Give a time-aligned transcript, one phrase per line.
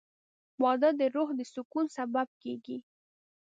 [0.63, 2.77] •واده د روح د سکون سبب کېږي.